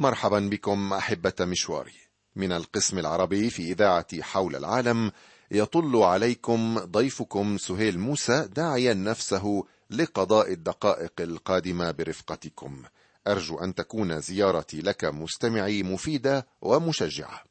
مرحبا 0.00 0.38
بكم 0.38 0.92
أحبة 0.92 1.32
مشواري. 1.40 1.94
من 2.36 2.52
القسم 2.52 2.98
العربي 2.98 3.50
في 3.50 3.72
اذاعه 3.72 4.22
حول 4.22 4.56
العالم 4.56 5.12
يطل 5.50 5.96
عليكم 5.96 6.78
ضيفكم 6.78 7.58
سهيل 7.58 7.98
موسى 7.98 8.48
داعيا 8.48 8.94
نفسه 8.94 9.64
لقضاء 9.90 10.52
الدقائق 10.52 11.12
القادمة 11.20 11.90
برفقتكم. 11.90 12.82
أرجو 13.26 13.58
أن 13.58 13.74
تكون 13.74 14.20
زيارتي 14.20 14.80
لك 14.80 15.04
مستمعي 15.04 15.82
مفيدة 15.82 16.46
ومشجعة. 16.62 17.44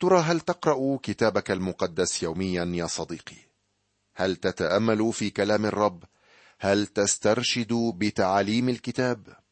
ترى 0.00 0.20
هل 0.20 0.40
تقرأ 0.40 0.98
كتابك 1.02 1.50
المقدس 1.50 2.22
يوميا 2.22 2.64
يا 2.74 2.86
صديقي؟ 2.86 3.48
هل 4.14 4.36
تتأمل 4.36 5.12
في 5.12 5.30
كلام 5.30 5.66
الرب؟ 5.66 6.04
هل 6.58 6.86
تسترشد 6.86 7.72
بتعاليم 7.72 8.68
الكتاب؟ 8.68 9.47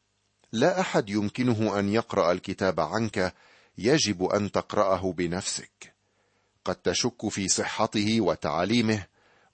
لا 0.51 0.79
أحد 0.79 1.09
يمكنه 1.09 1.79
أن 1.79 1.89
يقرأ 1.89 2.31
الكتاب 2.31 2.79
عنك 2.79 3.33
يجب 3.77 4.23
أن 4.23 4.51
تقرأه 4.51 5.13
بنفسك. 5.13 5.93
قد 6.65 6.75
تشك 6.75 7.29
في 7.29 7.47
صحته 7.47 8.21
وتعاليمه 8.21 9.05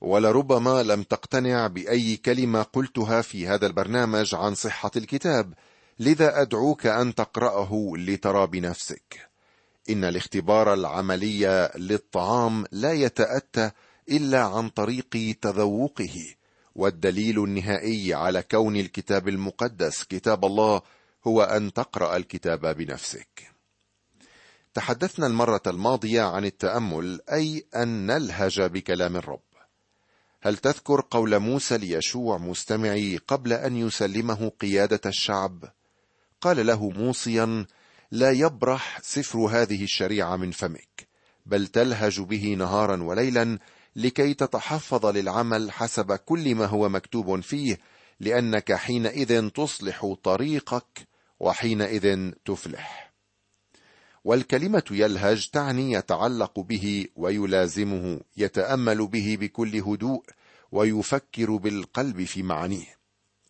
ولربما 0.02 0.84
لم 0.84 1.04
تقتنع 1.04 1.68
بأي 1.68 2.18
كلمة 2.18 2.62
قلتها 2.64 3.22
في 3.22 3.48
هذا 3.48 3.68
البرنامج 3.68 4.36
عن 4.36 4.56
صحة 4.56 4.92
الكتاب. 4.96 5.54
لذا 6.00 6.42
أدعوك 6.42 6.86
أن 6.86 7.16
تقرأه 7.16 7.92
لترى 7.96 8.48
بنفسك. 8.48 9.30
إن 9.90 10.04
الاختبار 10.04 10.74
العملي 10.74 11.72
للطعام 11.76 12.66
لا 12.72 12.94
يتأتى 12.94 13.72
إلا 14.10 14.44
عن 14.44 14.70
طريق 14.70 15.38
تذوقه. 15.42 16.36
والدليل 16.76 17.44
النهائي 17.44 18.14
على 18.14 18.42
كون 18.42 18.76
الكتاب 18.76 19.28
المقدس 19.28 20.04
كتاب 20.04 20.46
الله 20.46 20.82
هو 21.28 21.44
أن 21.44 21.74
تقرأ 21.74 22.16
الكتاب 22.16 22.78
بنفسك. 22.78 23.52
تحدثنا 24.74 25.28
المرة 25.28 25.62
الماضية 25.68 26.22
عن 26.22 26.46
التأمل 26.46 27.22
أي 27.32 27.66
أن 27.76 28.06
نلهج 28.06 28.62
بكلام 28.62 29.16
الرب. 29.16 29.40
هل 30.42 30.58
تذكر 30.58 31.06
قول 31.12 31.40
موسى 31.40 31.78
ليشوع 31.78 32.38
مستمعي 32.38 33.18
قبل 33.28 33.54
أن 33.54 33.78
يسلمه 33.78 34.50
قيادة 34.50 35.02
الشعب؟ 35.06 35.74
قال 36.42 36.66
له 36.66 36.90
موصيا 36.90 37.66
لا 38.12 38.32
يبرح 38.32 39.00
سفر 39.02 39.40
هذه 39.40 39.84
الشريعة 39.84 40.36
من 40.36 40.52
فمك 40.52 41.08
بل 41.46 41.68
تلهج 41.68 42.22
به 42.22 42.56
نهارا 42.58 43.04
وليلا 43.04 43.60
لكي 43.96 44.34
تتحفظ 44.34 45.06
للعمل 45.06 45.72
حسب 45.72 46.12
كل 46.12 46.56
ما 46.56 46.66
هو 46.66 46.90
مكتوب 46.90 47.40
فيه 47.40 47.80
لأنك 48.20 48.74
حينئذ 48.74 49.50
تصلح 49.50 50.16
طريقك 50.24 51.08
وحينئذ 51.40 52.32
تفلح. 52.46 53.14
والكلمة 54.24 54.84
يلهج 54.92 55.50
تعني 55.50 55.92
يتعلق 55.92 56.60
به 56.60 57.08
ويلازمه 57.16 58.20
يتأمل 58.38 59.08
به 59.08 59.38
بكل 59.40 59.76
هدوء 59.76 60.24
ويفكر 60.72 61.56
بالقلب 61.56 62.24
في 62.24 62.44
معانيه. 62.44 62.98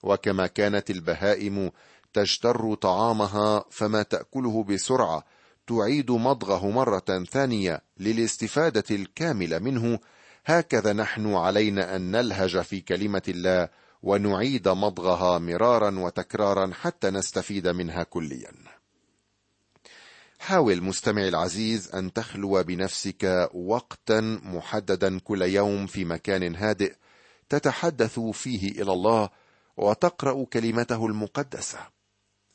وكما 0.04 0.48
كانت 0.48 0.90
البهائم 0.90 1.72
تجتر 2.14 2.74
طعامها 2.74 3.66
فما 3.72 4.04
تأكله 4.04 4.64
بسرعة 4.64 5.26
تعيد 5.68 6.12
مضغه 6.12 6.70
مرة 6.70 7.26
ثانية 7.32 7.82
للاستفادة 7.98 8.84
الكاملة 8.92 9.60
منه 9.60 10.00
هكذا 10.46 10.94
نحن 10.94 11.34
علينا 11.34 11.96
أن 11.96 12.12
نلهج 12.12 12.62
في 12.62 12.82
كلمة 12.82 13.22
الله 13.28 13.70
ونعيد 14.04 14.68
مضغها 14.68 15.40
مرارا 15.40 16.00
وتكرارا 16.00 16.74
حتى 16.74 17.10
نستفيد 17.10 17.68
منها 17.68 18.04
كليا. 18.04 18.52
حاول 20.40 20.84
مستمعي 20.84 21.28
العزيز 21.28 21.96
أن 21.96 22.14
تخلو 22.14 22.64
بنفسك 22.64 23.50
وقتا 23.54 24.40
محددا 24.44 25.20
كل 25.20 25.42
يوم 25.42 25.88
في 25.88 26.06
مكان 26.06 26.56
هادئ 26.56 26.94
تتحدث 27.50 28.20
فيه 28.20 28.82
إلى 28.82 28.92
الله 28.92 29.30
وتقرأ 29.78 30.46
كلمته 30.46 31.06
المقدسة. 31.06 31.80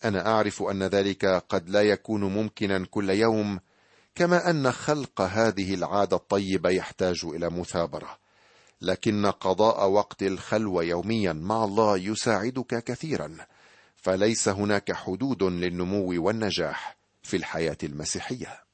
أنا 0.05 0.27
أعرف 0.27 0.63
أن 0.63 0.83
ذلك 0.83 1.25
قد 1.25 1.71
لا 1.71 1.83
يكون 1.83 2.25
ممكنا 2.25 2.87
كل 2.91 3.11
يوم 3.11 3.61
كما 4.19 4.51
أن 4.51 4.73
خلق 4.73 5.21
هذه 5.21 5.75
العادة 5.75 6.17
الطيبة 6.17 6.71
يحتاج 6.71 7.21
إلى 7.25 7.51
مثابرة. 7.51 8.19
لكن 8.81 9.27
قضاء 9.27 9.89
وقت 9.89 10.23
الخلوه 10.23 10.85
يوميا 10.85 11.33
مع 11.33 11.65
الله 11.65 11.99
يساعدك 11.99 12.85
كثيرا. 12.85 13.37
فليس 13.97 14.49
هناك 14.49 14.93
حدود 14.93 15.43
للنمو 15.43 16.27
والنجاح 16.27 16.97
في 17.23 17.37
الحياة 17.37 17.77
المسيحية. 17.83 18.65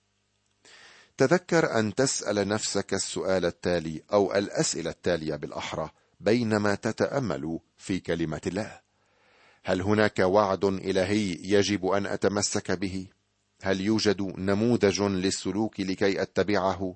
تذكر 1.16 1.78
أن 1.78 1.94
تسأل 1.94 2.48
نفسك 2.48 2.94
السؤال 2.94 3.44
التالي 3.44 4.02
أو 4.12 4.34
الأسئلة 4.34 4.90
التالية 4.90 5.36
بالأحرى 5.36 5.90
بينما 6.20 6.74
تتأمل 6.74 7.58
في 7.78 8.00
كلمة 8.00 8.40
الله. 8.46 8.80
هل 9.64 9.82
هناك 9.82 10.18
وعد 10.18 10.64
إلهي 10.64 11.38
يجب 11.42 11.86
أن 11.86 12.06
أتمسك 12.06 12.70
به؟ 12.70 13.06
هل 13.64 13.80
يوجد 13.80 14.22
نموذج 14.38 15.02
للسلوك 15.02 15.80
لكي 15.80 16.22
أتبعه؟ 16.22 16.94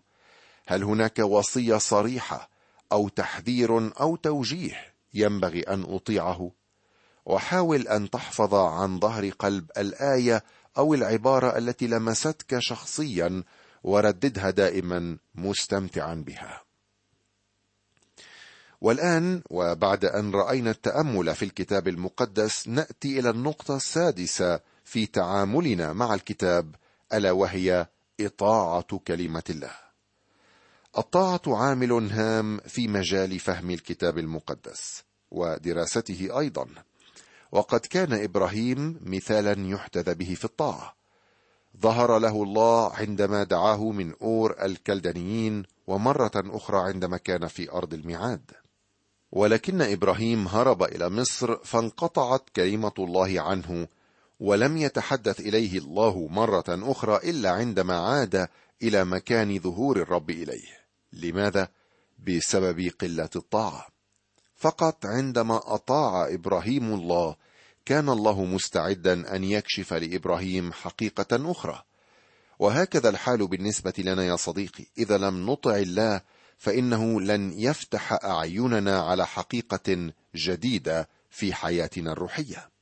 هل 0.67 0.83
هناك 0.83 1.19
وصية 1.19 1.77
صريحة 1.77 2.51
أو 2.93 3.09
تحذير 3.09 4.01
أو 4.01 4.17
توجيه 4.17 4.95
ينبغي 5.15 5.61
أن 5.61 5.83
أطيعه؟ 5.83 6.51
وحاول 7.27 7.89
أن 7.89 8.11
تحفظ 8.11 8.55
عن 8.55 9.01
ظهر 9.01 9.29
قلب 9.29 9.71
الآية 9.79 10.45
أو 10.79 10.95
العبارة 10.95 11.59
التي 11.59 11.87
لمستك 11.87 12.59
شخصيا 12.59 13.43
ورددها 13.85 14.51
دائما 14.51 15.19
مستمتعا 15.35 16.15
بها. 16.15 16.63
والآن 18.81 19.43
وبعد 19.51 20.05
أن 20.05 20.31
رأينا 20.31 20.71
التأمل 20.71 21.35
في 21.35 21.45
الكتاب 21.45 21.89
المقدس 21.89 22.69
نأتي 22.69 23.19
إلى 23.19 23.31
النقطة 23.31 23.77
السادسة 23.77 24.61
في 24.89 25.07
تعاملنا 25.07 25.93
مع 25.93 26.15
الكتاب 26.15 26.75
ألا 27.13 27.31
وهي 27.31 27.87
إطاعة 28.21 28.99
كلمة 29.07 29.43
الله. 29.51 29.71
الطاعة 30.99 31.43
عامل 31.47 31.93
هام 31.93 32.59
في 32.59 32.89
مجال 32.89 33.39
فهم 33.39 33.71
الكتاب 33.71 34.19
المقدس 34.19 35.05
ودراسته 35.31 36.39
أيضا. 36.39 36.67
وقد 37.53 37.81
كان 37.81 38.13
إبراهيم 38.13 39.01
مثالا 39.03 39.69
يحتذى 39.69 40.15
به 40.15 40.35
في 40.35 40.45
الطاعة. 40.45 40.95
ظهر 41.81 42.19
له 42.19 42.43
الله 42.43 42.93
عندما 42.93 43.43
دعاه 43.45 43.91
من 43.91 44.15
أور 44.23 44.65
الكلدانيين 44.65 45.63
ومرة 45.87 46.33
أخرى 46.37 46.79
عندما 46.79 47.17
كان 47.17 47.47
في 47.47 47.73
أرض 47.73 47.95
الميعاد. 47.95 48.51
ولكن 49.33 49.83
إبراهيم 49.83 50.49
هرب 50.49 50.83
إلى 50.83 51.11
مصر 51.11 51.57
فانقطعت 51.57 52.51
كلمة 52.57 52.93
الله 52.99 53.41
عنه 53.41 53.89
ولم 54.41 54.77
يتحدث 54.77 55.41
إليه 55.41 55.79
الله 55.79 56.29
مرة 56.31 56.65
أخرى 56.69 57.31
إلا 57.31 57.51
عندما 57.51 57.99
عاد 57.99 58.49
إلى 58.83 59.05
مكان 59.05 59.59
ظهور 59.59 59.97
الرب 59.97 60.31
إليه. 60.31 60.79
لماذا؟ 61.13 61.69
بسبب 62.27 62.91
قلة 63.01 63.31
الطاعة. 63.37 63.87
فقط 64.57 65.07
عندما 65.07 65.75
أطاع 65.75 66.35
إبراهيم 66.35 66.95
الله 66.95 67.37
كان 67.85 68.09
الله 68.09 68.45
مستعدا 68.45 69.37
أن 69.37 69.45
يكشف 69.45 69.95
لإبراهيم 69.95 70.73
حقيقة 70.73 71.51
أخرى. 71.51 71.83
وهكذا 72.59 73.09
الحال 73.09 73.47
بالنسبة 73.47 73.95
لنا 73.99 74.25
يا 74.25 74.37
صديقي. 74.37 74.85
إذا 74.99 75.19
لم 75.19 75.51
نطع 75.51 75.77
الله 75.77 76.21
فإنه 76.59 77.21
لن 77.21 77.53
يفتح 77.53 78.13
أعيننا 78.25 79.01
على 79.01 79.27
حقيقة 79.27 80.13
جديدة 80.35 81.09
في 81.31 81.55
حياتنا 81.55 82.13
الروحية. 82.13 82.78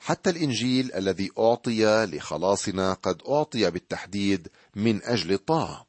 حتى 0.00 0.30
الإنجيل 0.30 0.94
الذي 0.94 1.30
أعطي 1.38 2.06
لخلاصنا 2.06 2.92
قد 2.92 3.22
أعطي 3.28 3.70
بالتحديد 3.70 4.48
من 4.74 5.02
أجل 5.02 5.32
الطاعة. 5.32 5.86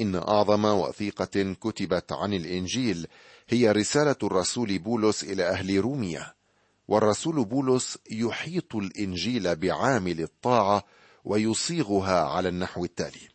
إن 0.00 0.14
أعظم 0.14 0.64
وثيقة 0.64 1.54
كتبت 1.60 2.12
عن 2.12 2.34
الإنجيل 2.34 3.06
هي 3.48 3.72
رسالة 3.72 4.16
الرسول 4.22 4.78
بولس 4.78 5.24
إلى 5.24 5.48
أهل 5.48 5.80
روميا 5.80 6.32
والرسول 6.88 7.44
بولس 7.44 7.98
يحيط 8.10 8.76
الإنجيل 8.76 9.56
بعامل 9.56 10.20
الطاعة 10.20 10.84
ويصيغها 11.24 12.20
على 12.20 12.48
النحو 12.48 12.84
التالي. 12.84 13.28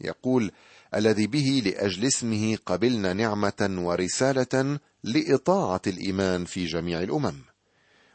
يقول 0.00 0.52
الذي 0.94 1.26
به 1.26 1.62
لأجل 1.64 2.06
اسمه 2.06 2.58
قبلنا 2.66 3.12
نعمة 3.12 3.76
ورسالة 3.78 4.78
لإطاعة 5.04 5.82
الإيمان 5.86 6.44
في 6.44 6.66
جميع 6.66 7.00
الأمم. 7.00 7.53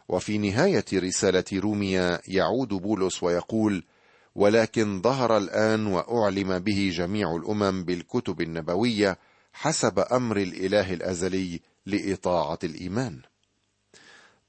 وفي 0.09 0.37
نهاية 0.37 0.85
رسالة 0.93 1.43
روميا 1.53 2.21
يعود 2.27 2.67
بولس 2.67 3.23
ويقول 3.23 3.83
ولكن 4.35 5.01
ظهر 5.01 5.37
الآن 5.37 5.85
وأعلم 5.87 6.59
به 6.59 6.91
جميع 6.93 7.35
الأمم 7.35 7.83
بالكتب 7.83 8.41
النبوية 8.41 9.17
حسب 9.53 9.99
أمر 9.99 10.37
الإله 10.37 10.93
الأزلي 10.93 11.59
لإطاعة 11.85 12.59
الإيمان. 12.63 13.21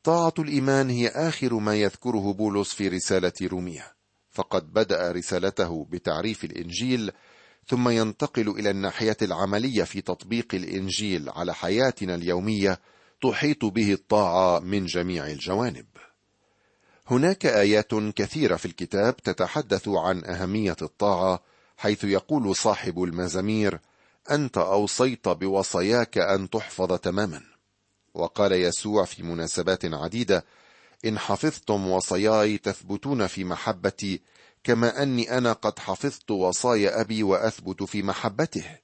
طاعة 0.02 0.34
الإيمان 0.38 0.90
هي 0.90 1.08
آخر 1.08 1.54
ما 1.54 1.74
يذكره 1.74 2.32
بولس 2.32 2.74
في 2.74 2.88
رسالة 2.88 3.32
روميه 3.42 3.92
فقد 4.30 4.72
بدأ 4.72 5.12
رسالته 5.12 5.86
بتعريف 5.90 6.44
الإنجيل 6.44 7.12
ثم 7.66 7.88
ينتقل 7.88 8.48
إلى 8.48 8.70
الناحية 8.70 9.16
العملية 9.22 9.84
في 9.84 10.00
تطبيق 10.00 10.54
الإنجيل 10.54 11.28
على 11.28 11.54
حياتنا 11.54 12.14
اليومية 12.14 12.80
تحيط 13.22 13.64
به 13.64 13.92
الطاعة 13.92 14.58
من 14.58 14.86
جميع 14.86 15.26
الجوانب. 15.26 15.86
هناك 17.06 17.46
آيات 17.46 17.94
كثيرة 17.94 18.56
في 18.56 18.66
الكتاب 18.66 19.16
تتحدث 19.16 19.88
عن 19.88 20.24
أهمية 20.24 20.76
الطاعة 20.82 21.42
حيث 21.76 22.04
يقول 22.04 22.56
صاحب 22.56 23.02
المزامير 23.02 23.80
أنت 24.30 24.58
أوصيت 24.58 25.28
بوصاياك 25.28 26.18
أن 26.18 26.50
تحفظ 26.50 26.98
تماما. 26.98 27.42
وقال 28.14 28.52
يسوع 28.52 29.04
في 29.04 29.22
مناسبات 29.22 29.84
عديدة 29.84 30.44
إن 31.04 31.18
حفظتم 31.18 31.88
وصاياي 31.88 32.58
تثبتون 32.58 33.26
في 33.26 33.44
محبتي 33.44 34.20
كما 34.64 35.02
أني 35.02 35.38
أنا 35.38 35.52
قد 35.52 35.78
حفظت 35.78 36.30
وصايا 36.30 37.00
أبي 37.00 37.22
وأثبت 37.22 37.82
في 37.82 38.02
محبته. 38.02 38.78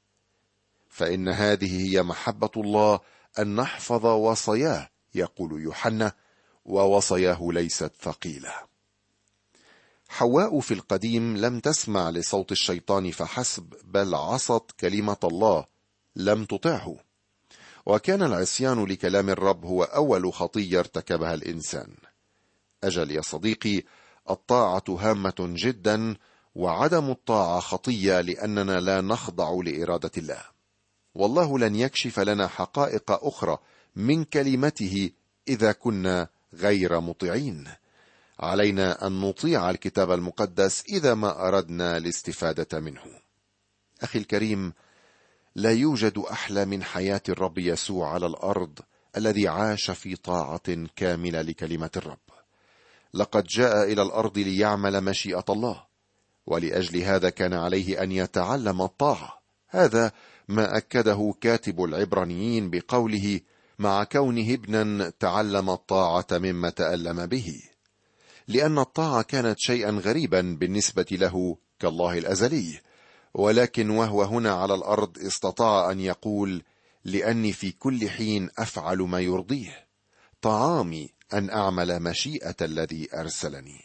فإن 0.89 1.29
هذه 1.29 1.89
هي 1.89 2.03
محبة 2.03 2.51
الله 2.57 3.01
أن 3.39 3.55
نحفظ 3.55 4.07
وصاياه 4.07 4.89
يقول 5.15 5.63
يوحنا 5.63 6.13
ووصاياه 6.65 7.49
ليست 7.53 7.93
ثقيلة. 8.03 8.53
حواء 10.09 10.61
في 10.61 10.75
القديم 10.75 11.37
لم 11.37 11.61
تسمع 11.61 12.11
لصوت 12.11 12.53
الشيطان 12.53 13.11
فحسب 13.11 13.75
بل 13.85 14.15
عصت 14.15 14.71
كلمة 14.81 15.17
الله 15.25 15.65
لم 16.17 16.45
تطعه. 16.45 16.97
وكان 17.87 18.23
العصيان 18.23 18.85
لكلام 18.85 19.31
الرب 19.31 19.65
هو 19.65 19.83
أول 19.83 20.33
خطيه 20.33 20.79
ارتكبها 20.79 21.35
الإنسان. 21.35 21.95
أجل 22.85 23.11
يا 23.11 23.21
صديقي 23.21 23.83
الطاعة 24.31 24.85
هامة 24.89 25.35
جدا 25.39 26.17
وعدم 26.55 27.11
الطاعة 27.11 27.61
خطية 27.61 28.21
لأننا 28.21 28.81
لا 28.81 29.01
نخضع 29.01 29.51
لإرادة 29.65 30.11
الله. 30.19 30.56
والله 31.17 31.59
لن 31.59 31.75
يكشف 31.75 32.21
لنا 32.21 32.47
حقائق 32.47 33.11
أخرى 33.11 33.59
من 33.97 34.25
كلمته 34.25 35.11
إذا 35.49 35.73
كنا 35.73 36.29
غير 36.55 37.01
مطيعين. 37.01 37.69
علينا 38.41 39.07
أن 39.07 39.21
نطيع 39.21 39.71
الكتاب 39.71 40.11
المقدس 40.13 40.85
إذا 40.89 41.15
ما 41.15 41.49
أردنا 41.49 41.97
الاستفادة 41.97 42.81
منه. 42.81 43.03
أخي 44.03 44.19
الكريم 44.19 44.73
لا 45.55 45.73
يوجد 45.73 46.19
أحلى 46.19 46.65
من 46.65 46.83
حياة 46.83 47.23
الرب 47.29 47.59
يسوع 47.59 48.11
على 48.15 48.27
الأرض 48.27 48.79
الذي 49.17 49.49
عاش 49.49 49.91
في 49.91 50.17
طاعة 50.17 50.87
كاملة 50.97 51.43
لكلمة 51.43 51.91
الرب. 51.97 52.19
لقد 53.15 53.45
جاء 53.45 53.93
إلى 53.93 54.03
الأرض 54.03 54.39
ليعمل 54.39 55.01
مشيئة 55.01 55.45
الله 55.49 55.87
ولأجل 56.47 57.03
هذا 57.03 57.31
كان 57.31 57.55
عليه 57.55 58.03
أن 58.03 58.13
يتعلم 58.13 58.83
الطاعة. 58.83 59.43
هذا 59.69 60.13
ما 60.49 60.77
أكده 60.77 61.35
كاتب 61.41 61.85
العبرانيين 61.85 62.71
بقوله 62.71 63.41
مع 63.79 64.05
كونه 64.05 64.55
ابنا 64.55 65.11
تعلم 65.11 65.71
الطاعة 65.71 66.27
مما 66.33 66.71
تألم 66.71 67.27
به 67.27 67.63
لأن 68.49 68.79
الطاعة 68.79 69.23
كانت 69.23 69.59
شيئا 69.59 69.91
غريبا 69.91 70.57
بالنسبة 70.61 71.07
له 71.11 71.57
كالله 71.79 72.19
الأزلي 72.19 72.81
ولكن 73.35 73.91
وهو 73.91 74.23
هنا 74.23 74.53
على 74.53 74.75
الأرض 74.75 75.19
استطاع 75.19 75.91
أن 75.91 76.01
يقول 76.01 76.63
لأني 77.05 77.53
في 77.53 77.73
كل 77.73 78.11
حين 78.11 78.51
أفعل 78.59 78.99
ما 78.99 79.21
يرضيه 79.21 79.87
طعامي 80.43 81.11
أن 81.33 81.51
أعمل 81.51 82.03
مشيئة 82.03 82.57
الذي 82.63 83.09
أرسلني 83.15 83.81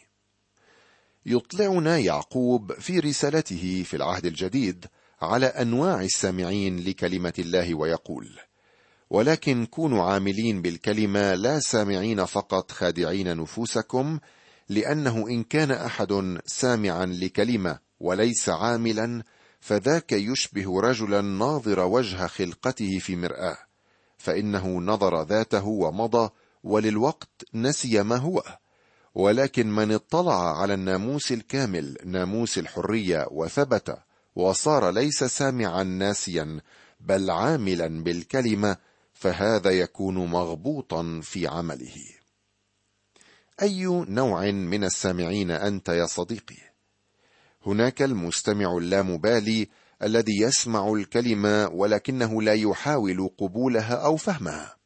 يطلعنا 1.26 1.98
يعقوب 1.98 2.72
في 2.72 2.98
رسالته 2.98 3.82
في 3.86 3.96
العهد 3.96 4.26
الجديد 4.26 4.86
على 5.22 5.46
أنواع 5.46 6.00
السامعين 6.00 6.84
لكلمة 6.84 7.32
الله 7.38 7.74
ويقول 7.74 8.28
ولكن 9.10 9.66
كونوا 9.66 10.04
عاملين 10.04 10.62
بالكلمة 10.62 11.34
لا 11.34 11.60
سامعين 11.60 12.24
فقط 12.24 12.70
خادعين 12.70 13.36
نفوسكم 13.36 14.18
لأنه 14.68 15.28
إن 15.28 15.42
كان 15.42 15.70
أحد 15.70 16.38
سامعا 16.46 17.06
لكلمة 17.06 17.78
وليس 18.00 18.48
عاملا 18.48 19.22
فذاك 19.60 20.12
يشبه 20.12 20.80
رجلا 20.80 21.20
ناظر 21.20 21.80
وجه 21.80 22.26
خلقته 22.26 22.98
في 22.98 23.16
مرآة 23.16 23.56
فإنه 24.18 24.68
نظر 24.68 25.22
ذاته 25.22 25.66
ومضى 25.66 26.30
وللوقت 26.64 27.44
نسي 27.54 28.02
ما 28.02 28.16
هو 28.16 28.42
ولكن 29.14 29.70
من 29.70 29.92
اطلع 29.92 30.60
على 30.60 30.74
الناموس 30.74 31.32
الكامل 31.32 31.96
ناموس 32.04 32.58
الحرية 32.58 33.26
وثبت 33.30 33.98
وصار 34.34 34.90
ليس 34.90 35.24
سامعا 35.24 35.82
ناسيا 35.82 36.60
بل 37.00 37.30
عاملا 37.30 38.02
بالكلمة 38.02 38.76
فهذا 39.12 39.70
يكون 39.70 40.14
مغبوطا 40.14 41.20
في 41.22 41.46
عمله. 41.46 41.94
أي 43.62 43.84
نوع 44.08 44.50
من 44.50 44.84
السامعين 44.84 45.50
أنت 45.50 45.88
يا 45.88 46.06
صديقي؟ 46.06 46.56
هناك 47.66 48.02
المستمع 48.02 48.76
اللامبالي 48.76 49.68
الذي 50.02 50.40
يسمع 50.40 50.92
الكلمة 50.92 51.68
ولكنه 51.68 52.42
لا 52.42 52.54
يحاول 52.54 53.30
قبولها 53.38 53.94
أو 53.94 54.16
فهمها. 54.16 54.76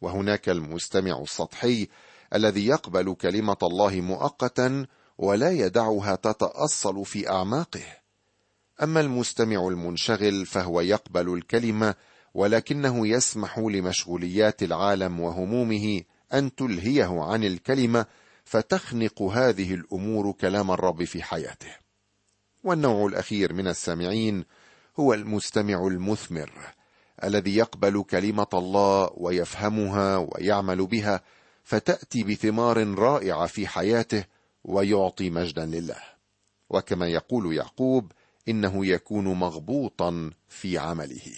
وهناك 0.00 0.48
المستمع 0.48 1.22
السطحي 1.22 1.88
الذي 2.34 2.66
يقبل 2.66 3.14
كلمة 3.14 3.56
الله 3.62 4.00
مؤقتا 4.00 4.86
ولا 5.18 5.50
يدعها 5.50 6.14
تتأصل 6.14 7.04
في 7.04 7.30
أعماقه. 7.30 8.05
أما 8.82 9.00
المستمع 9.00 9.68
المنشغل 9.68 10.46
فهو 10.46 10.80
يقبل 10.80 11.34
الكلمة 11.34 11.94
ولكنه 12.34 13.08
يسمح 13.08 13.58
لمشغوليات 13.58 14.62
العالم 14.62 15.20
وهمومه 15.20 16.02
أن 16.34 16.54
تلهيه 16.54 17.22
عن 17.22 17.44
الكلمة 17.44 18.06
فتخنق 18.44 19.22
هذه 19.22 19.74
الأمور 19.74 20.32
كلام 20.32 20.70
الرب 20.70 21.04
في 21.04 21.22
حياته. 21.22 21.76
والنوع 22.64 23.06
الأخير 23.06 23.52
من 23.52 23.68
السامعين 23.68 24.44
هو 25.00 25.14
المستمع 25.14 25.86
المثمر 25.86 26.50
الذي 27.24 27.56
يقبل 27.56 28.04
كلمة 28.10 28.46
الله 28.54 29.10
ويفهمها 29.14 30.16
ويعمل 30.16 30.86
بها 30.86 31.20
فتأتي 31.64 32.22
بثمار 32.22 32.98
رائعة 32.98 33.46
في 33.46 33.66
حياته 33.66 34.24
ويعطي 34.64 35.30
مجدا 35.30 35.66
لله. 35.66 36.00
وكما 36.70 37.08
يقول 37.08 37.54
يعقوب 37.54 38.12
إنه 38.48 38.86
يكون 38.86 39.24
مغبوطا 39.24 40.30
في 40.48 40.78
عمله. 40.78 41.32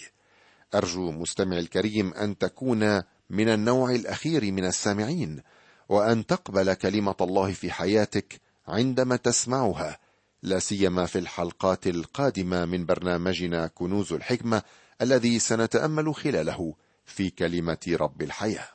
أرجو 0.75 1.11
مستمع 1.11 1.57
الكريم 1.57 2.13
أن 2.13 2.37
تكون 2.37 3.03
من 3.29 3.49
النوع 3.49 3.91
الأخير 3.91 4.51
من 4.51 4.65
السامعين 4.65 5.41
وأن 5.89 6.25
تقبل 6.25 6.73
كلمة 6.73 7.15
الله 7.21 7.51
في 7.53 7.71
حياتك 7.71 8.41
عندما 8.67 9.15
تسمعها 9.15 9.99
لا 10.43 10.59
سيما 10.59 11.05
في 11.05 11.19
الحلقات 11.19 11.87
القادمة 11.87 12.65
من 12.65 12.85
برنامجنا 12.85 13.67
كنوز 13.67 14.13
الحكمة 14.13 14.61
الذي 15.01 15.39
سنتأمل 15.39 16.15
خلاله 16.15 16.73
في 17.05 17.29
كلمة 17.29 17.77
رب 17.87 18.21
الحياة. 18.21 18.67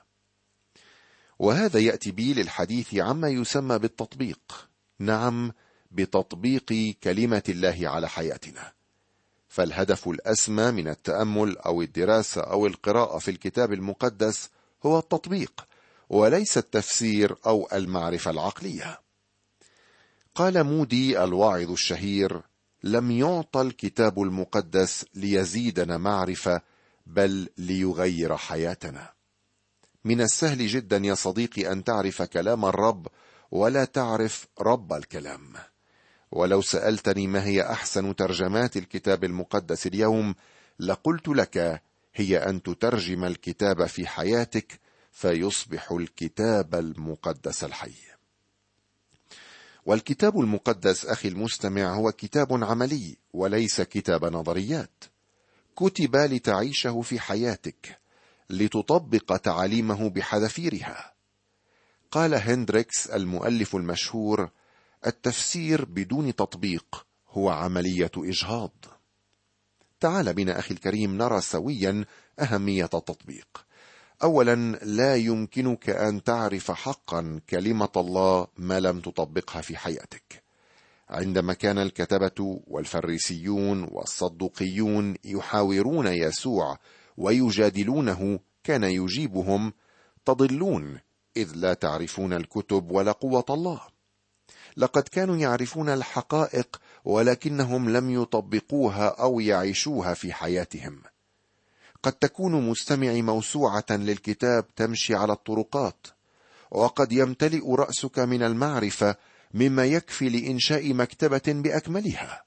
وهذا 1.38 1.80
يأتي 1.80 2.10
بي 2.10 2.34
للحديث 2.34 2.94
عما 2.94 3.28
يسمى 3.28 3.78
بالتطبيق. 3.78 4.68
نعم 4.98 5.52
بتطبيق 5.94 6.96
كلمة 7.02 7.42
الله 7.48 7.88
على 7.88 8.08
حياتنا. 8.08 8.72
فالهدف 9.48 10.08
الأسمى 10.08 10.70
من 10.70 10.88
التأمل 10.88 11.58
أو 11.58 11.82
الدراسة 11.82 12.40
أو 12.40 12.66
القراءة 12.66 13.18
في 13.18 13.30
الكتاب 13.30 13.72
المقدس 13.72 14.50
هو 14.86 14.98
التطبيق 14.98 15.66
وليس 16.10 16.58
التفسير 16.58 17.36
أو 17.46 17.68
المعرفة 17.72 18.30
العقلية. 18.30 19.00
قال 20.34 20.64
مودي 20.64 21.24
الواعظ 21.24 21.70
الشهير 21.70 22.42
لم 22.82 23.10
يعطى 23.10 23.60
الكتاب 23.60 24.22
المقدس 24.22 25.04
ليزيدنا 25.14 25.96
معرفة 25.96 26.60
بل 27.06 27.48
ليغير 27.58 28.36
حياتنا. 28.36 29.12
من 30.04 30.20
السهل 30.20 30.66
جدا 30.66 30.96
يا 30.96 31.14
صديقي 31.14 31.72
أن 31.72 31.84
تعرف 31.84 32.22
كلام 32.22 32.64
الرب 32.64 33.06
ولا 33.50 33.84
تعرف 33.84 34.46
رب 34.60 34.92
الكلام. 34.92 35.52
ولو 36.34 36.62
سألتني 36.62 37.26
ما 37.26 37.44
هي 37.44 37.62
أحسن 37.62 38.16
ترجمات 38.16 38.76
الكتاب 38.76 39.24
المقدس 39.24 39.86
اليوم 39.86 40.34
لقلت 40.80 41.28
لك 41.28 41.82
هي 42.14 42.38
أن 42.38 42.62
تترجم 42.62 43.24
الكتاب 43.24 43.86
في 43.86 44.06
حياتك 44.06 44.80
فيصبح 45.12 45.92
الكتاب 45.92 46.74
المقدس 46.74 47.64
الحي. 47.64 47.94
والكتاب 49.86 50.40
المقدس 50.40 51.06
أخي 51.06 51.28
المستمع 51.28 51.94
هو 51.94 52.12
كتاب 52.12 52.64
عملي 52.64 53.16
وليس 53.32 53.80
كتاب 53.80 54.24
نظريات. 54.24 55.04
كتب 55.76 56.16
لتعيشه 56.16 57.00
في 57.00 57.20
حياتك 57.20 57.98
لتطبق 58.50 59.36
تعاليمه 59.36 60.10
بحذافيرها. 60.10 61.12
قال 62.10 62.34
هندريكس 62.34 63.06
المؤلف 63.06 63.76
المشهور 63.76 64.50
التفسير 65.06 65.84
بدون 65.84 66.34
تطبيق 66.34 67.06
هو 67.30 67.50
عملية 67.50 68.10
إجهاض. 68.16 68.72
تعال 70.00 70.34
بنا 70.34 70.58
أخي 70.58 70.74
الكريم 70.74 71.16
نرى 71.16 71.40
سويا 71.40 72.04
أهمية 72.40 72.84
التطبيق. 72.84 73.66
اولا 74.22 74.54
لا 74.82 75.16
يمكنك 75.16 75.90
أن 75.90 76.22
تعرف 76.22 76.70
حقا 76.70 77.40
كلمة 77.50 77.92
الله 77.96 78.46
ما 78.56 78.80
لم 78.80 79.00
تطبقها 79.00 79.62
في 79.62 79.76
حياتك. 79.76 80.44
عندما 81.08 81.52
كان 81.52 81.78
الكتبة 81.78 82.60
والفريسيون 82.66 83.88
والصدوقيون 83.90 85.14
يحاورون 85.24 86.06
يسوع 86.06 86.78
ويجادلونه 87.16 88.38
كان 88.64 88.84
يجيبهم 88.84 89.72
تضلون 90.24 91.00
إذ 91.36 91.52
لا 91.54 91.74
تعرفون 91.74 92.32
الكتب 92.32 92.90
ولا 92.90 93.12
قوة 93.12 93.44
الله. 93.50 93.93
لقد 94.76 95.02
كانوا 95.02 95.36
يعرفون 95.36 95.88
الحقائق 95.88 96.80
ولكنهم 97.04 97.90
لم 97.90 98.10
يطبقوها 98.10 99.08
أو 99.08 99.40
يعيشوها 99.40 100.14
في 100.14 100.32
حياتهم. 100.32 101.02
قد 102.02 102.12
تكون 102.12 102.68
مستمع 102.68 103.12
موسوعة 103.12 103.84
للكتاب 103.90 104.74
تمشي 104.74 105.14
على 105.14 105.32
الطرقات 105.32 106.06
وقد 106.70 107.12
يمتلئ 107.12 107.74
رأسك 107.74 108.18
من 108.18 108.42
المعرفة 108.42 109.16
مما 109.54 109.84
يكفي 109.84 110.28
لإنشاء 110.28 110.94
مكتبة 110.94 111.42
بأكملها. 111.46 112.44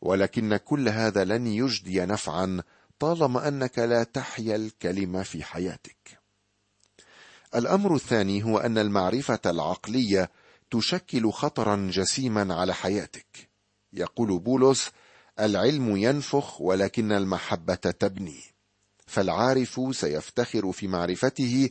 ولكن 0.00 0.56
كل 0.56 0.88
هذا 0.88 1.24
لن 1.24 1.46
يجدي 1.46 2.00
نفعا 2.00 2.62
طالما 2.98 3.48
أنك 3.48 3.78
لا 3.78 4.02
تحيا 4.02 4.56
الكلمة 4.56 5.22
في 5.22 5.44
حياتك. 5.44 6.18
الأمر 7.54 7.94
الثاني 7.94 8.44
هو 8.44 8.58
أن 8.58 8.78
المعرفة 8.78 9.40
العقلية 9.46 10.30
تشكل 10.74 11.32
خطرا 11.32 11.90
جسيما 11.92 12.54
على 12.54 12.74
حياتك. 12.74 13.48
يقول 13.92 14.38
بولس 14.38 14.90
العلم 15.40 15.96
ينفخ 15.96 16.60
ولكن 16.60 17.12
المحبة 17.12 17.74
تبني. 17.74 18.40
فالعارف 19.06 19.80
سيفتخر 19.92 20.72
في 20.72 20.88
معرفته 20.88 21.70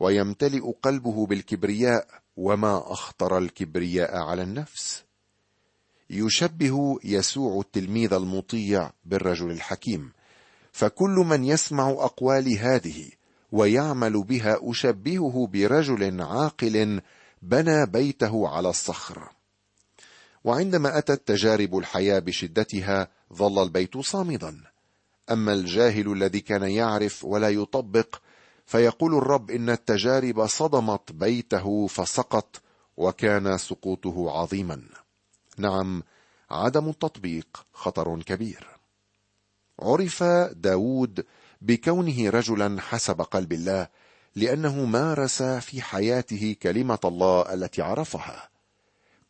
ويمتلئ 0.00 0.72
قلبه 0.82 1.26
بالكبرياء 1.26 2.06
وما 2.36 2.92
أخطر 2.92 3.38
الكبرياء 3.38 4.16
على 4.16 4.42
النفس. 4.42 5.04
يشبه 6.10 6.98
يسوع 7.04 7.60
التلميذ 7.60 8.12
المطيع 8.12 8.90
بالرجل 9.04 9.50
الحكيم. 9.50 10.12
فكل 10.72 11.10
من 11.10 11.44
يسمع 11.44 11.90
اقوالي 11.90 12.58
هذه 12.58 13.10
ويعمل 13.52 14.24
بها 14.24 14.58
أشبهه 14.62 15.48
برجل 15.52 16.20
عاقل 16.20 17.00
بنى 17.42 17.86
بيته 17.86 18.48
على 18.48 18.68
الصخر. 18.70 19.28
وعندما 20.44 20.98
أتت 20.98 21.28
تجارب 21.28 21.78
الحياة 21.78 22.18
بشدتها 22.18 23.08
ظل 23.32 23.62
البيت 23.62 23.98
صامدا. 23.98 24.60
أما 25.30 25.52
الجاهل 25.52 26.12
الذي 26.12 26.40
كان 26.40 26.62
يعرف 26.62 27.24
ولا 27.24 27.48
يطبق 27.48 28.16
فيقول 28.66 29.14
الرب 29.14 29.50
إن 29.50 29.70
التجارب 29.70 30.46
صدمت 30.46 31.12
بيته 31.12 31.86
فسقط 31.86 32.60
وكان 32.96 33.58
سقوطه 33.58 34.30
عظيما. 34.30 34.82
نعم 35.58 36.02
عدم 36.50 36.88
التطبيق 36.88 37.66
خطر 37.72 38.22
كبير. 38.22 38.66
عرف 39.82 40.22
داود 40.52 41.24
بكونه 41.60 42.30
رجلا 42.30 42.80
حسب 42.80 43.20
قلب 43.20 43.52
الله 43.52 43.88
لأنه 44.36 44.84
مارس 44.84 45.42
في 45.42 45.82
حياته 45.82 46.56
كلمة 46.62 46.98
الله 47.04 47.54
التي 47.54 47.82
عرفها. 47.82 48.48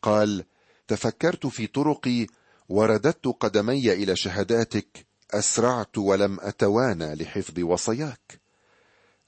قال 0.01 0.45
تفكرت 0.87 1.47
في 1.47 1.67
طرقي 1.67 2.27
ورددت 2.69 3.27
قدمي 3.27 3.93
إلى 3.93 4.15
شهاداتك 4.15 5.05
أسرعت 5.31 5.97
ولم 5.97 6.39
أتوانى 6.41 7.15
لحفظ 7.15 7.59
وصاياك 7.59 8.41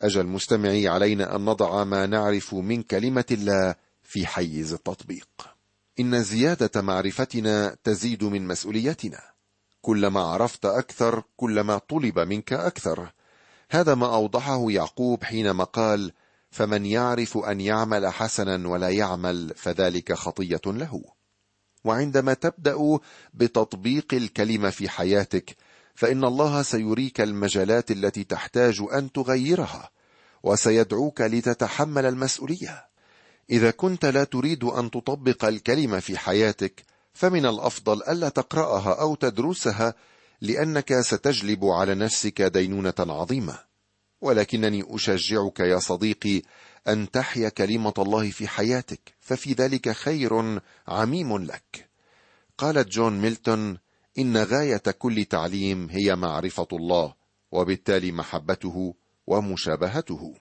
أجل 0.01 0.25
مستمعي 0.25 0.87
علينا 0.87 1.35
أن 1.35 1.45
نضع 1.45 1.83
ما 1.83 2.05
نعرف 2.05 2.53
من 2.53 2.83
كلمة 2.83 3.25
الله 3.31 3.75
في 4.03 4.27
حيز 4.27 4.73
التطبيق. 4.73 5.27
إن 5.99 6.23
زيادة 6.23 6.81
معرفتنا 6.81 7.77
تزيد 7.83 8.23
من 8.23 8.47
مسؤوليتنا 8.47 9.21
كلما 9.81 10.21
عرفت 10.21 10.65
أكثر 10.65 11.23
كلما 11.37 11.77
طلب 11.77 12.19
منك 12.19 12.53
أكثر. 12.53 13.11
هذا 13.73 13.95
ما 13.95 14.15
أوضحه 14.15 14.71
يعقوب 14.71 15.23
حينما 15.23 15.63
قال 15.63 16.11
فمن 16.51 16.85
يعرف 16.85 17.37
أن 17.37 17.61
يعمل 17.61 18.07
حسنا 18.07 18.67
ولا 18.67 18.89
يعمل 18.89 19.53
فذلك 19.55 20.13
خطية 20.13 20.61
له. 20.65 21.01
وعندما 21.83 22.33
تبدأ 22.33 22.99
بتطبيق 23.33 24.13
الكلمة 24.13 24.69
في 24.69 24.89
حياتك 24.89 25.55
فإن 25.95 26.23
الله 26.23 26.61
سيريك 26.61 27.21
المجالات 27.21 27.91
التي 27.91 28.23
تحتاج 28.23 28.81
أن 28.93 29.11
تغيرها 29.11 29.89
وسيدعوك 30.43 31.21
لتتحمل 31.21 32.05
المسؤولية. 32.05 32.85
إذا 33.49 33.71
كنت 33.71 34.05
لا 34.05 34.23
تريد 34.23 34.63
أن 34.63 34.91
تطبق 34.91 35.45
الكلمة 35.45 35.99
في 35.99 36.17
حياتك 36.17 36.83
فمن 37.13 37.45
الأفضل 37.45 38.03
ألا 38.03 38.29
تقرأها 38.29 39.01
أو 39.01 39.15
تدرسها 39.15 39.93
لأنك 40.41 40.99
ستجلب 40.99 41.65
على 41.65 41.95
نفسك 41.95 42.41
دينونة 42.41 42.93
عظيمة. 42.99 43.59
ولكنني 44.21 44.83
أشجعك 44.87 45.59
يا 45.59 45.79
صديقي 45.79 46.41
أن 46.87 47.11
تحيا 47.11 47.49
كلمة 47.49 47.93
الله 47.97 48.31
في 48.31 48.47
حياتك 48.47 49.13
ففي 49.19 49.53
ذلك 49.53 49.89
خير 49.91 50.61
عميم 50.87 51.37
لك. 51.37 51.89
قالت 52.57 52.87
جون 52.87 53.21
ميلتون 53.21 53.77
إن 54.19 54.37
غاية 54.37 54.77
كل 54.77 55.25
تعليم 55.25 55.89
هي 55.89 56.15
معرفة 56.15 56.67
الله 56.73 57.13
وبالتالي 57.51 58.11
محبته 58.11 58.95
ومشابهته. 59.27 60.33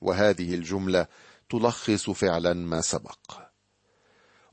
وهذه 0.00 0.54
الجملة 0.54 1.06
تلخص 1.50 2.10
فعلا 2.10 2.54
ما 2.54 2.80
سبق. 2.80 3.48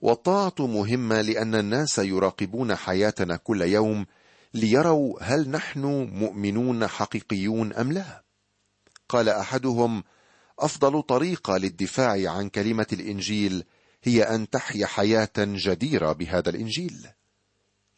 والطاعة 0.01 0.55
مهمة 0.59 1.21
لأن 1.21 1.55
الناس 1.55 1.99
يراقبون 1.99 2.75
حياتنا 2.75 3.35
كل 3.35 3.61
يوم 3.61 4.05
ليروا 4.55 5.17
هل 5.21 5.49
نحن 5.49 5.85
مؤمنون 6.13 6.87
حقيقيون 6.87 7.73
أم 7.73 7.91
لا. 7.91 8.23
قال 9.09 9.29
أحدهم 9.29 10.03
أفضل 10.59 11.01
طريقة 11.01 11.57
للدفاع 11.57 12.31
عن 12.31 12.49
كلمة 12.49 12.87
الإنجيل 12.93 13.63
هي 14.03 14.23
أن 14.23 14.49
تحيا 14.49 14.85
حياة 14.85 15.31
جديرة 15.37 16.11
بهذا 16.11 16.49
الإنجيل. 16.49 17.07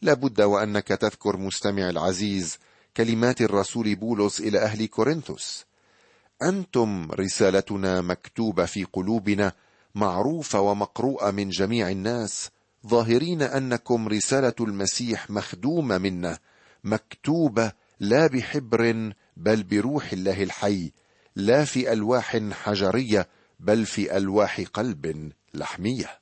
لابد 0.02 0.40
وأنك 0.40 0.88
تذكر 0.88 1.36
مستمع 1.36 1.90
العزيز 1.90 2.58
كلمات 2.96 3.40
الرسول 3.40 3.94
بولس 3.94 4.40
إلى 4.40 4.58
أهل 4.58 4.86
كورنثوس. 4.86 5.64
أنتم 6.42 7.08
رسالتنا 7.12 8.00
مكتوبة 8.00 8.64
في 8.64 8.84
قلوبنا 8.84 9.52
معروفة 9.94 10.60
ومقروءة 10.60 11.30
من 11.30 11.48
جميع 11.48 11.90
الناس 11.90 12.50
ظاهرين 12.88 13.42
أنكم 13.42 14.08
رسالة 14.08 14.54
المسيح 14.60 15.30
مخدومة 15.30 15.98
منا 15.98 16.38
مكتوبة 16.84 17.72
لا 18.00 18.26
بحبر 18.26 19.12
بل 19.36 19.62
بروح 19.62 20.12
الله 20.12 20.42
الحي 20.42 20.92
لا 21.36 21.64
في 21.64 21.92
ألواح 21.92 22.36
حجرية 22.52 23.28
بل 23.60 23.86
في 23.86 24.16
ألواح 24.16 24.60
قلب 24.60 25.32
لحمية. 25.54 26.18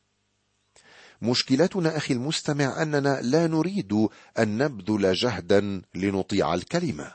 مشكلتنا 1.23 1.97
أخي 1.97 2.15
المستمع 2.15 2.83
أننا 2.83 3.21
لا 3.23 3.47
نريد 3.47 3.93
أن 4.39 4.59
نبذل 4.59 5.13
جهدا 5.13 5.83
لنطيع 5.95 6.55
الكلمة 6.55 7.15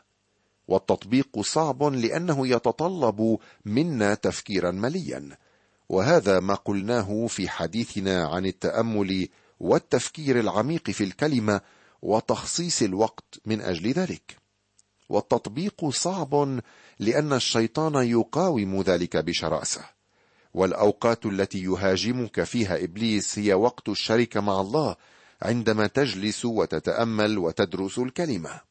والتطبيق 0.67 1.41
صعب 1.41 1.83
لأنه 1.83 2.47
يتطلب 2.47 3.37
منا 3.65 4.13
تفكيرا 4.13 4.71
مليا 4.71 5.37
وهذا 5.89 6.39
ما 6.39 6.53
قلناه 6.53 7.27
في 7.27 7.49
حديثنا 7.49 8.27
عن 8.27 8.45
التأمل 8.45 9.27
والتفكير 9.61 10.39
العميق 10.39 10.91
في 10.91 11.03
الكلمة 11.03 11.61
وتخصيص 12.01 12.81
الوقت 12.81 13.39
من 13.45 13.61
أجل 13.61 13.91
ذلك. 13.91 14.37
والتطبيق 15.09 15.89
صعب 15.89 16.61
لأن 16.99 17.33
الشيطان 17.33 17.95
يقاوم 18.07 18.81
ذلك 18.81 19.17
بشراسة. 19.17 19.81
والأوقات 20.53 21.25
التي 21.25 21.63
يهاجمك 21.63 22.43
فيها 22.43 22.83
إبليس 22.83 23.39
هي 23.39 23.53
وقت 23.53 23.89
الشركة 23.89 24.41
مع 24.41 24.61
الله 24.61 24.95
عندما 25.41 25.87
تجلس 25.87 26.45
وتتأمل 26.45 27.37
وتدرس 27.37 27.99
الكلمة. 27.99 28.61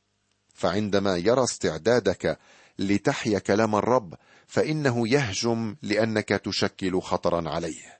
فعندما 0.54 1.16
يرى 1.16 1.44
استعدادك 1.44 2.38
لتحيا 2.78 3.38
كلام 3.38 3.74
الرب 3.74 4.14
فإنه 4.46 5.08
يهجم 5.08 5.76
لأنك 5.82 6.28
تشكل 6.28 7.00
خطرا 7.00 7.50
عليه. 7.50 7.99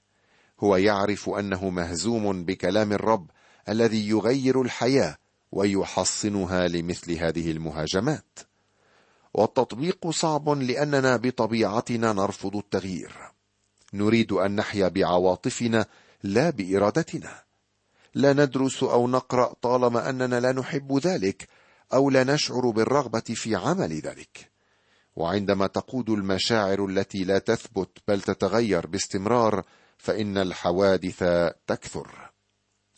هو 0.61 0.77
يعرف 0.77 1.29
أنه 1.29 1.71
مهزوم 1.71 2.45
بكلام 2.45 2.93
الرب 2.93 3.31
الذي 3.69 4.09
يغير 4.09 4.63
الحياة 4.63 5.17
ويحصنها 5.53 6.69
لمثل 6.69 7.13
هذه 7.13 7.51
المهاجمات. 7.51 8.39
والتطبيق 9.35 10.11
صعب 10.11 10.49
لأننا 10.49 11.17
بطبيعتنا 11.17 12.13
نرفض 12.13 12.57
التغيير. 12.57 13.17
نريد 13.95 14.33
أن 14.33 14.57
نحيا 14.57 14.89
بعواطفنا 14.89 15.87
لا 16.23 16.51
بإرادتنا. 16.51 17.43
لا 18.15 18.33
ندرس 18.33 18.83
أو 18.83 19.09
نقرأ 19.09 19.55
طالما 19.63 20.11
أننا 20.11 20.41
لا 20.41 20.53
نحب 20.53 20.99
ذلك 20.99 21.49
أو 21.93 22.11
لا 22.11 22.25
نشعر 22.25 22.71
بالرغبة 22.71 23.21
في 23.21 23.57
عمل 23.57 23.93
ذلك. 23.93 24.51
وعندما 25.17 25.67
تقود 25.67 26.11
المشاعر 26.11 26.87
التي 26.87 27.25
لا 27.25 27.39
تثبت 27.39 27.99
بل 28.09 28.21
تتغير 28.21 28.87
باستمرار 28.87 29.65
فإن 30.01 30.39
الحوادث 30.39 31.25
تكثر. 31.67 32.31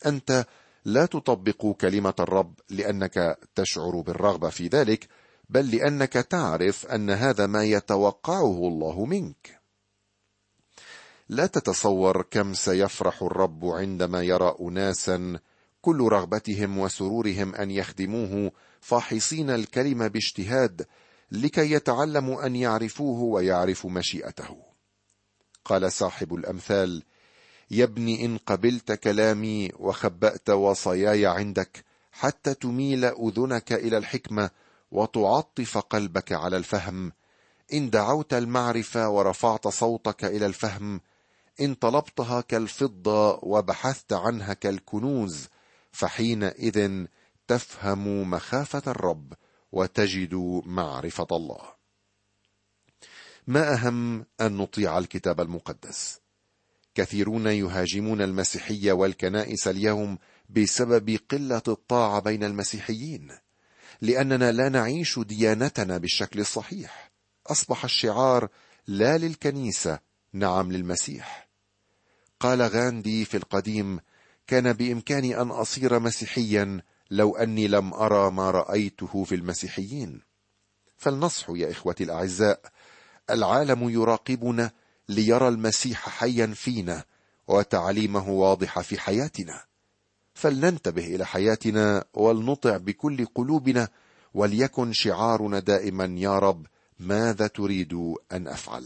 أنت 0.05 0.45
لا 0.85 1.05
تطبق 1.05 1.71
كلمة 1.81 2.13
الرب 2.19 2.59
لأنك 2.69 3.37
تشعر 3.55 4.01
بالرغبة 4.01 4.49
في 4.49 4.67
ذلك 4.67 5.07
بل 5.49 5.75
لأنك 5.75 6.13
تعرف 6.13 6.85
أن 6.85 7.09
هذا 7.09 7.45
ما 7.45 7.63
يتوقعه 7.63 8.67
الله 8.67 9.05
منك. 9.05 9.61
لا 11.29 11.45
تتصور 11.45 12.21
كم 12.31 12.53
سيفرح 12.53 13.21
الرب 13.23 13.65
عندما 13.65 14.21
يرى 14.21 14.55
اناسا 14.61 15.39
كل 15.81 16.07
رغبتهم 16.07 16.77
وسرورهم 16.77 17.55
أن 17.55 17.71
يخدموه 17.71 18.51
فاحصين 18.81 19.49
الكلمة 19.49 20.07
باجتهاد 20.07 20.85
لكي 21.31 21.71
يتعلموا 21.71 22.45
أن 22.45 22.55
يعرفوه 22.55 23.19
ويعرفوا 23.21 23.89
مشيئته. 23.89 24.72
قال 25.65 25.91
صاحب 25.91 26.33
الأمثال 26.33 27.03
يا 27.71 27.83
ابني 27.83 28.25
إن 28.25 28.37
قبلت 28.37 28.91
كلامي 28.91 29.71
وخبأت 29.79 30.49
وصاياي 30.49 31.25
عندك 31.25 31.85
حتى 32.11 32.53
تميل 32.53 33.05
أذنك 33.05 33.73
إلى 33.73 33.97
الحكمة 33.97 34.49
وتعطف 34.91 35.77
قلبك 35.77 36.31
على 36.31 36.57
الفهم. 36.57 37.11
إن 37.73 37.89
دعوت 37.89 38.33
المعرفة 38.33 39.09
ورفعت 39.09 39.67
صوتك 39.67 40.25
إلى 40.25 40.45
الفهم. 40.45 41.01
إن 41.61 41.73
طلبتها 41.73 42.41
كالفضة 42.41 43.39
وبحثت 43.43 44.13
عنها 44.13 44.53
كالكنوز. 44.53 45.47
فحينئذ 45.91 47.05
تفهم 47.47 48.29
مخافة 48.29 48.91
الرب 48.91 49.33
وتجد 49.71 50.61
معرفة 50.65 51.27
الله. 51.31 51.82
ما 53.47 53.73
أهم 53.73 54.25
أن 54.41 54.57
نطيع 54.57 54.97
الكتاب 54.97 55.41
المقدس؟ 55.41 56.19
كثيرون 56.95 57.47
يهاجمون 57.47 58.21
المسيحيه 58.21 58.91
والكنائس 58.91 59.67
اليوم 59.67 60.17
بسبب 60.49 61.19
قلة 61.31 61.61
الطاعة 61.67 62.19
بين 62.19 62.43
المسيحيين 62.43 63.31
لأننا 64.01 64.51
لا 64.51 64.69
نعيش 64.69 65.19
ديانتنا 65.19 65.97
بالشكل 65.97 66.39
الصحيح. 66.39 67.11
أصبح 67.47 67.83
الشعار 67.83 68.49
لا 68.87 69.17
للكنيسة 69.17 69.99
نعم 70.33 70.71
للمسيح. 70.71 71.49
قال 72.39 72.61
غاندي 72.61 73.25
في 73.25 73.37
القديم 73.37 73.99
كان 74.47 74.73
بإمكاني 74.73 75.41
أن 75.41 75.47
أصير 75.47 75.99
مسيحيا 75.99 76.81
لو 77.11 77.35
أني 77.35 77.67
لم 77.67 77.93
أرى 77.93 78.31
ما 78.31 78.51
رأيته 78.51 79.23
في 79.23 79.35
المسيحيين. 79.35 80.21
فلنصح 80.97 81.49
يا 81.49 81.71
إخوتي 81.71 82.03
الأعزاء 82.03 82.61
العالم 83.29 83.89
يراقبنا 83.89 84.71
ليرى 85.09 85.47
المسيح 85.47 86.09
حيا 86.09 86.47
فينا 86.47 87.03
وتعليمه 87.47 88.29
واضحه 88.29 88.81
في 88.81 88.99
حياتنا. 88.99 89.63
فلننتبه 90.33 91.05
إلى 91.15 91.25
حياتنا 91.25 92.05
ولنطع 92.13 92.77
بكل 92.77 93.25
قلوبنا 93.25 93.87
وليكن 94.33 94.93
شعارنا 94.93 95.59
دائما 95.59 96.15
يا 96.17 96.39
رب 96.39 96.65
ماذا 96.99 97.47
تريد 97.47 97.93
أن 98.31 98.47
أفعل؟ 98.47 98.85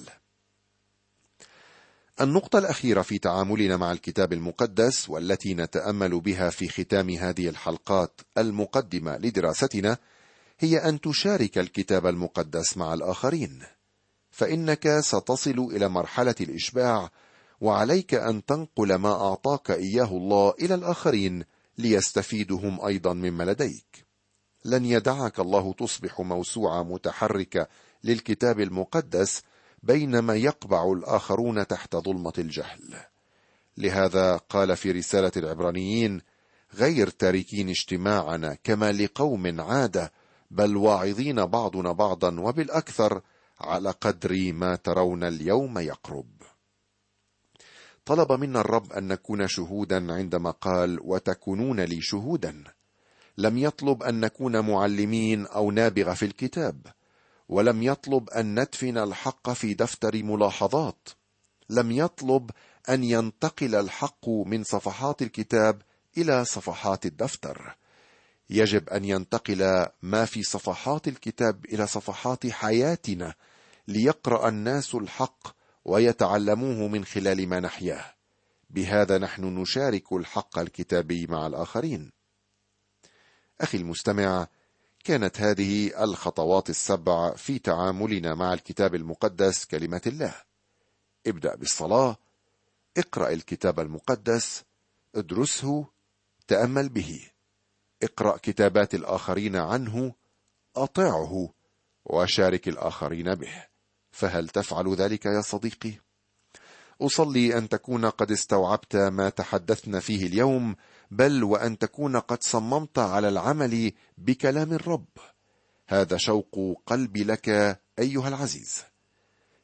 النقطة 2.21 2.59
الأخيرة 2.59 3.01
في 3.01 3.17
تعاملنا 3.17 3.77
مع 3.77 3.91
الكتاب 3.91 4.33
المقدس 4.33 5.09
والتي 5.09 5.53
نتأمل 5.53 6.19
بها 6.19 6.49
في 6.49 6.69
ختام 6.69 7.09
هذه 7.09 7.49
الحلقات 7.49 8.21
المقدمة 8.37 9.17
لدراستنا 9.17 9.97
هي 10.59 10.77
أن 10.77 11.01
تشارك 11.01 11.57
الكتاب 11.57 12.07
المقدس 12.07 12.77
مع 12.77 12.93
الآخرين، 12.93 13.63
فإنك 14.37 14.99
ستصل 14.99 15.59
إلى 15.71 15.89
مرحلة 15.89 16.35
الإشباع 16.41 17.09
وعليك 17.61 18.13
أن 18.13 18.45
تنقل 18.45 18.95
ما 18.95 19.11
أعطاك 19.11 19.71
إياه 19.71 20.17
الله 20.17 20.53
إلى 20.61 20.73
الآخرين 20.73 21.43
ليستفيدوا 21.77 22.59
هم 22.59 22.85
أيضا 22.85 23.13
مما 23.13 23.43
لديك. 23.43 24.05
لن 24.65 24.85
يدعك 24.85 25.39
الله 25.39 25.73
تصبح 25.73 26.21
موسوعة 26.21 26.83
متحركة 26.83 27.67
للكتاب 28.03 28.59
المقدس 28.59 29.41
بينما 29.83 30.35
يقبع 30.35 30.91
الآخرون 30.91 31.67
تحت 31.67 31.95
ظلمة 31.95 32.33
الجهل 32.37 32.95
لهذا 33.77 34.37
قال 34.37 34.77
في 34.77 34.91
رسالة 34.91 35.31
العبرانيين 35.37 36.21
غير 36.73 37.09
تاركين 37.09 37.69
اجتماعنا 37.69 38.57
كما 38.63 38.91
لقوم 38.91 39.61
عادة 39.61 40.11
بل 40.51 40.77
واعظين 40.77 41.45
بعضنا 41.45 41.91
بعضا 41.91 42.39
وبالأكثر 42.39 43.21
على 43.59 43.91
قدر 43.91 44.53
ما 44.53 44.75
ترون 44.75 45.23
اليوم 45.23 45.79
يقرب. 45.79 46.27
طلب 48.05 48.31
منا 48.31 48.61
الرب 48.61 48.93
أن 48.93 49.07
نكون 49.07 49.47
شهودا 49.47 50.13
عندما 50.13 50.51
قال 50.51 50.99
وتكونون 51.01 51.79
لي 51.79 52.01
شهودا. 52.01 52.63
لم 53.37 53.57
يطلب 53.57 54.03
أن 54.03 54.19
نكون 54.19 54.65
معلمين 54.65 55.47
أو 55.47 55.71
نابغة 55.71 56.13
في 56.13 56.25
الكتاب 56.25 56.87
ولم 57.49 57.83
يطلب 57.83 58.29
أن 58.29 58.59
ندفن 58.59 58.97
الحق 58.97 59.49
في 59.49 59.73
دفتر 59.73 60.23
ملاحظات. 60.23 61.09
لم 61.69 61.91
يطلب 61.91 62.51
أن 62.89 63.03
ينتقل 63.03 63.75
الحق 63.75 64.29
من 64.29 64.63
صفحات 64.63 65.21
الكتاب 65.21 65.81
إلى 66.17 66.45
صفحات 66.45 67.05
الدفتر. 67.05 67.75
يجب 68.49 68.89
أن 68.89 69.05
ينتقل 69.05 69.87
ما 70.01 70.25
في 70.25 70.43
صفحات 70.43 71.07
الكتاب 71.07 71.65
إلى 71.65 71.87
صفحات 71.87 72.47
حياتنا 72.47 73.33
ليقرأ 73.87 74.49
الناس 74.49 74.95
الحق 74.95 75.47
ويتعلموه 75.85 76.87
من 76.87 77.05
خلال 77.05 77.49
ما 77.49 77.59
نحياه. 77.59 78.13
بهذا 78.69 79.17
نحن 79.17 79.43
نشارك 79.43 80.13
الحق 80.13 80.59
الكتابي 80.59 81.27
مع 81.27 81.47
الآخرين. 81.47 82.11
أخي 83.61 83.77
المستمع 83.77 84.47
كانت 85.03 85.41
هذه 85.41 86.03
الخطوات 86.03 86.69
السبع 86.69 87.35
في 87.35 87.59
تعاملنا 87.59 88.35
مع 88.35 88.53
الكتاب 88.53 88.95
المقدس 88.95 89.65
كلمة 89.65 90.01
الله. 90.07 90.33
ابدأ 91.27 91.55
بالصلاة 91.55 92.17
اقرأ 92.97 93.29
الكتاب 93.29 93.79
المقدس 93.79 94.63
ادرسه 95.15 95.85
تأمل 96.47 96.89
به. 96.89 97.29
اقرأ 98.03 98.37
كتابات 98.37 98.95
الآخرين 98.95 99.55
عنه 99.55 100.13
أطعه 100.75 101.49
وشارك 102.05 102.67
الآخرين 102.67 103.35
به. 103.35 103.65
فهل 104.11 104.49
تفعل 104.49 104.95
ذلك 104.95 105.25
يا 105.25 105.41
صديقي؟ 105.41 105.93
أصلي 107.01 107.57
أن 107.57 107.69
تكون 107.69 108.05
قد 108.05 108.31
استوعبت 108.31 108.95
ما 108.95 109.29
تحدثنا 109.29 109.99
فيه 109.99 110.25
اليوم 110.25 110.75
بل 111.11 111.43
وأن 111.43 111.77
تكون 111.77 112.19
قد 112.19 112.43
صممت 112.43 112.99
على 112.99 113.29
العمل 113.29 113.91
بكلام 114.17 114.73
الرب. 114.73 115.07
هذا 115.87 116.17
شوق 116.17 116.81
قلبي 116.85 117.23
لك 117.23 117.49
أيها 117.99 118.27
العزيز. 118.27 118.83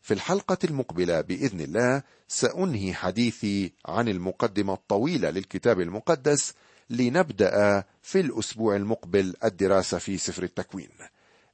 في 0.01 0.13
الحلقة 0.13 0.57
المقبلة 0.63 1.21
بإذن 1.21 1.61
الله 1.61 2.03
سأنهي 2.27 2.93
حديثي 2.93 3.73
عن 3.85 4.07
المقدمة 4.09 4.73
الطويلة 4.73 5.29
للكتاب 5.29 5.81
المقدس 5.81 6.53
لنبدأ 6.89 7.83
في 8.01 8.19
الأسبوع 8.19 8.75
المقبل 8.75 9.33
الدراسة 9.43 9.97
في 9.97 10.17
سفر 10.17 10.43
التكوين. 10.43 10.89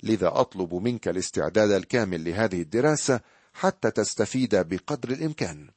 لذا 0.04 0.28
أطلب 0.28 0.74
منك 0.74 1.08
الاستعداد 1.08 1.72
الكامل 1.72 2.24
لهذه 2.24 2.62
الدراسة 2.62 3.20
حتى 3.54 3.92
تستفيد 3.92 4.56
بقدر 4.56 5.10
الإمكان. 5.10 5.68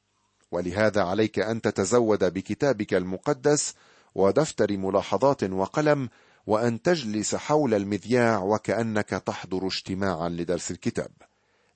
ولهذا 0.51 1.01
عليك 1.01 1.39
أن 1.39 1.61
تتزود 1.61 2.33
بكتابك 2.33 2.93
المقدس 2.93 3.73
ودفتر 4.15 4.77
ملاحظات 4.77 5.43
وقلم 5.43 6.09
وأن 6.47 6.81
تجلس 6.81 7.35
حول 7.35 7.73
المذياع 7.73 8.39
وكأنك 8.39 9.09
تحضر 9.09 9.67
اجتماعا 9.67 10.29
لدرس 10.29 10.71
الكتاب. 10.71 11.11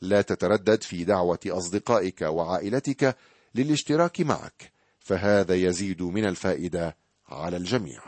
لا 0.02 0.22
تتردد 0.22 0.84
في 0.84 1.04
دعوة 1.04 1.40
أصدقائك 1.48 2.22
وعائلتك 2.22 3.16
للاشتراك 3.56 4.22
معك 4.22 4.72
فهذا 5.00 5.56
يزيد 5.56 6.02
من 6.02 6.26
الفائدة 6.26 6.96
على 7.30 7.58
الجميع. 7.58 8.02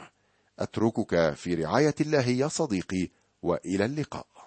أتركك 0.60 1.34
في 1.34 1.54
رعاية 1.56 1.96
الله 2.02 2.28
يا 2.28 2.48
صديقي 2.48 3.10
وإلى 3.42 3.86
اللقاء. 3.86 4.39